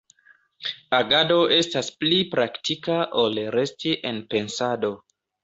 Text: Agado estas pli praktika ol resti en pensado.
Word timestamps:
Agado 0.99 1.37
estas 1.57 1.91
pli 1.99 2.17
praktika 2.31 2.97
ol 3.25 3.39
resti 3.59 3.95
en 4.13 4.25
pensado. 4.35 4.93